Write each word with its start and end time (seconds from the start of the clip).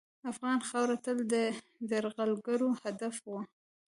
افغان 0.31 0.59
خاوره 0.69 0.97
تل 1.05 1.17
د 1.33 1.35
یرغلګرو 1.91 2.69
هدف 2.83 3.15
وه. 3.29 3.41